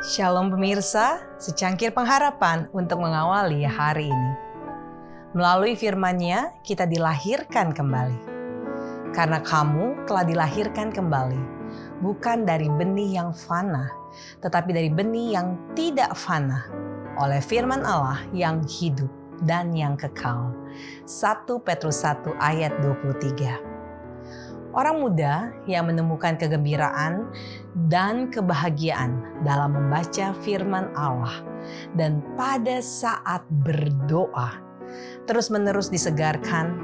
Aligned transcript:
Shalom 0.00 0.48
pemirsa, 0.48 1.20
secangkir 1.36 1.92
pengharapan 1.92 2.72
untuk 2.72 3.04
mengawali 3.04 3.68
hari 3.68 4.08
ini. 4.08 4.32
Melalui 5.36 5.76
firman-Nya 5.76 6.56
kita 6.64 6.88
dilahirkan 6.88 7.76
kembali. 7.76 8.16
Karena 9.12 9.44
kamu 9.44 10.08
telah 10.08 10.24
dilahirkan 10.24 10.88
kembali, 10.88 11.36
bukan 12.00 12.48
dari 12.48 12.72
benih 12.72 13.20
yang 13.20 13.36
fana, 13.36 13.92
tetapi 14.40 14.72
dari 14.72 14.88
benih 14.88 15.36
yang 15.36 15.60
tidak 15.76 16.16
fana, 16.16 16.64
oleh 17.20 17.44
firman 17.44 17.84
Allah 17.84 18.24
yang 18.32 18.64
hidup 18.64 19.12
dan 19.44 19.68
yang 19.76 20.00
kekal. 20.00 20.56
1 21.04 21.44
Petrus 21.60 22.00
1 22.08 22.40
ayat 22.40 22.72
23. 22.80 23.69
Orang 24.70 25.02
muda 25.02 25.50
yang 25.66 25.90
menemukan 25.90 26.38
kegembiraan 26.38 27.26
dan 27.90 28.30
kebahagiaan 28.30 29.42
dalam 29.42 29.74
membaca 29.74 30.30
firman 30.46 30.86
Allah 30.94 31.42
dan 31.98 32.22
pada 32.38 32.78
saat 32.78 33.42
berdoa 33.66 34.62
terus-menerus 35.26 35.90
disegarkan 35.90 36.78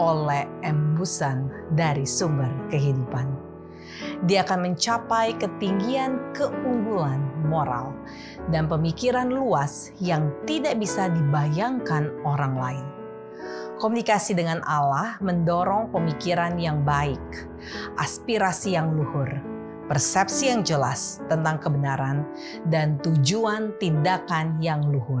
oleh 0.00 0.48
embusan 0.64 1.48
dari 1.76 2.08
sumber 2.08 2.48
kehidupan. 2.72 3.28
Dia 4.24 4.44
akan 4.44 4.72
mencapai 4.72 5.36
ketinggian 5.36 6.32
keunggulan 6.32 7.20
moral 7.48 7.92
dan 8.48 8.64
pemikiran 8.64 9.28
luas 9.28 9.92
yang 10.00 10.32
tidak 10.48 10.80
bisa 10.80 11.12
dibayangkan 11.12 12.08
orang 12.24 12.56
lain. 12.56 12.95
Komunikasi 13.76 14.32
dengan 14.32 14.64
Allah 14.64 15.20
mendorong 15.20 15.92
pemikiran 15.92 16.56
yang 16.56 16.80
baik, 16.80 17.20
aspirasi 18.00 18.72
yang 18.72 18.96
luhur, 18.96 19.28
persepsi 19.84 20.48
yang 20.48 20.64
jelas 20.64 21.20
tentang 21.28 21.60
kebenaran, 21.60 22.24
dan 22.72 22.96
tujuan 23.04 23.76
tindakan 23.76 24.56
yang 24.64 24.80
luhur. 24.88 25.20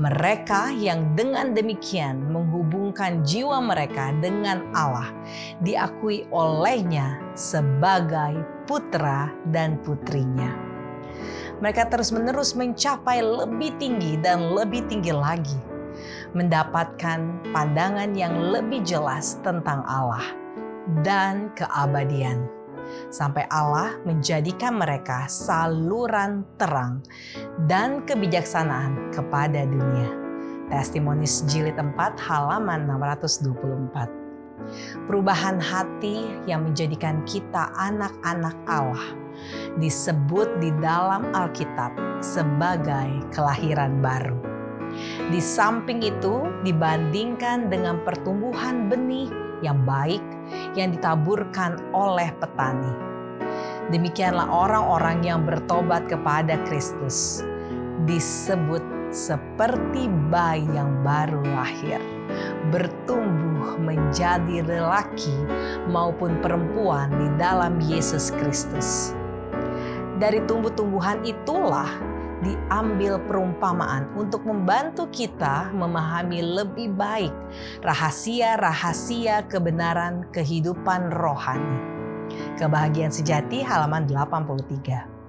Mereka 0.00 0.72
yang 0.72 1.12
dengan 1.12 1.52
demikian 1.52 2.32
menghubungkan 2.32 3.20
jiwa 3.28 3.60
mereka 3.60 4.16
dengan 4.24 4.64
Allah 4.72 5.12
diakui 5.60 6.24
olehnya 6.32 7.20
sebagai 7.36 8.40
putra 8.64 9.28
dan 9.52 9.76
putrinya. 9.84 10.48
Mereka 11.60 11.92
terus-menerus 11.92 12.56
mencapai 12.56 13.20
lebih 13.20 13.76
tinggi 13.76 14.16
dan 14.24 14.56
lebih 14.56 14.88
tinggi 14.88 15.12
lagi 15.12 15.69
mendapatkan 16.32 17.42
pandangan 17.50 18.14
yang 18.14 18.34
lebih 18.52 18.82
jelas 18.86 19.38
tentang 19.42 19.82
Allah 19.86 20.22
dan 21.02 21.50
keabadian. 21.54 22.46
Sampai 23.14 23.46
Allah 23.54 23.94
menjadikan 24.02 24.74
mereka 24.74 25.30
saluran 25.30 26.42
terang 26.58 27.06
dan 27.70 28.02
kebijaksanaan 28.02 29.14
kepada 29.14 29.62
dunia. 29.62 30.10
Testimonis 30.70 31.46
jilid 31.50 31.78
4 31.78 31.94
halaman 32.18 32.86
624. 32.86 35.06
Perubahan 35.06 35.58
hati 35.58 36.30
yang 36.46 36.66
menjadikan 36.66 37.22
kita 37.26 37.70
anak-anak 37.78 38.54
Allah 38.66 39.06
disebut 39.80 40.60
di 40.60 40.70
dalam 40.78 41.32
Alkitab 41.32 41.96
sebagai 42.20 43.24
kelahiran 43.32 44.04
baru 44.04 44.59
di 45.28 45.40
samping 45.40 46.02
itu, 46.02 46.44
dibandingkan 46.66 47.70
dengan 47.72 48.02
pertumbuhan 48.02 48.90
benih 48.90 49.28
yang 49.60 49.80
baik 49.84 50.22
yang 50.74 50.92
ditaburkan 50.92 51.78
oleh 51.92 52.32
petani. 52.40 52.92
Demikianlah 53.90 54.46
orang-orang 54.46 55.26
yang 55.26 55.42
bertobat 55.42 56.06
kepada 56.06 56.54
Kristus 56.66 57.42
disebut 58.06 58.82
seperti 59.10 60.06
bayi 60.30 60.64
yang 60.70 61.02
baru 61.02 61.42
lahir, 61.42 61.98
bertumbuh 62.70 63.74
menjadi 63.82 64.62
lelaki 64.62 65.34
maupun 65.90 66.38
perempuan 66.38 67.10
di 67.18 67.28
dalam 67.34 67.82
Yesus 67.82 68.30
Kristus. 68.38 69.12
Dari 70.22 70.38
tumbuh-tumbuhan 70.46 71.26
itulah 71.26 71.90
diambil 72.40 73.20
perumpamaan 73.28 74.08
untuk 74.16 74.44
membantu 74.48 75.08
kita 75.12 75.68
memahami 75.76 76.40
lebih 76.40 76.92
baik 76.96 77.32
rahasia-rahasia 77.84 79.44
kebenaran 79.48 80.24
kehidupan 80.32 81.12
rohani. 81.12 81.78
Kebahagiaan 82.56 83.12
sejati 83.12 83.60
halaman 83.60 84.08
83. 84.08 85.20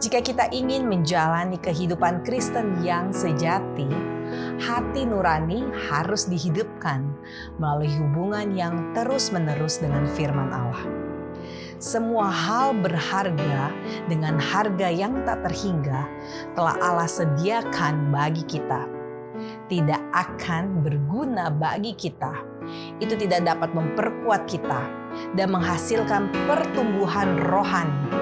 Jika 0.00 0.18
kita 0.24 0.48
ingin 0.54 0.88
menjalani 0.88 1.60
kehidupan 1.60 2.24
Kristen 2.24 2.80
yang 2.80 3.12
sejati, 3.12 3.88
hati 4.62 5.04
nurani 5.04 5.66
harus 5.90 6.24
dihidupkan 6.30 7.04
melalui 7.60 7.92
hubungan 8.00 8.56
yang 8.56 8.94
terus-menerus 8.96 9.82
dengan 9.82 10.08
firman 10.16 10.48
Allah 10.48 11.01
semua 11.82 12.30
hal 12.30 12.78
berharga 12.78 13.74
dengan 14.06 14.38
harga 14.38 14.86
yang 14.86 15.26
tak 15.26 15.42
terhingga 15.42 16.06
telah 16.54 16.78
Allah 16.78 17.10
sediakan 17.10 18.14
bagi 18.14 18.46
kita. 18.46 18.86
Tidak 19.66 20.02
akan 20.14 20.86
berguna 20.86 21.50
bagi 21.50 21.96
kita. 21.98 22.30
Itu 23.02 23.18
tidak 23.18 23.42
dapat 23.42 23.74
memperkuat 23.74 24.46
kita 24.46 24.86
dan 25.34 25.50
menghasilkan 25.50 26.30
pertumbuhan 26.46 27.34
rohani 27.50 28.14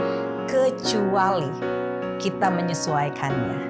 kecuali 0.49 1.53
kita 2.17 2.49
menyesuaikannya. 2.49 3.69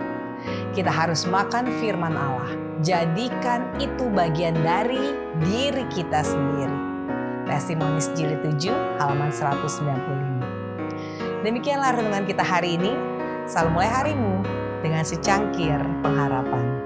Kita 0.70 0.88
harus 0.88 1.26
makan 1.26 1.66
firman 1.82 2.14
Allah. 2.14 2.54
Jadikan 2.80 3.66
itu 3.82 4.08
bagian 4.14 4.54
dari 4.62 5.12
diri 5.42 5.84
kita 5.92 6.24
sendiri 6.24 6.89
Testimonis 7.50 8.14
jilid 8.14 8.46
7 8.46 8.70
halaman 9.02 9.34
195. 9.34 11.42
Demikianlah 11.42 11.98
renungan 11.98 12.22
kita 12.22 12.46
hari 12.46 12.78
ini. 12.78 12.94
Selalu 13.50 13.74
mulai 13.74 13.90
harimu 13.90 14.46
dengan 14.86 15.02
secangkir 15.02 15.82
pengharapan. 15.98 16.79